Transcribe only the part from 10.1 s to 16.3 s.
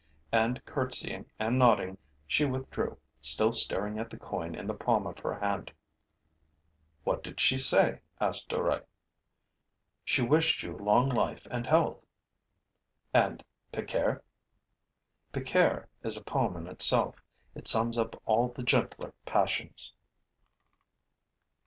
wished you long life and health.' 'And pecaire?' 'Pecaire is a